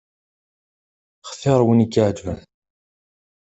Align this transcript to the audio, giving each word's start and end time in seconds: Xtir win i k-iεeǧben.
Xtir 1.29 1.61
win 1.65 1.83
i 1.85 1.87
k-iεeǧben. 1.93 2.39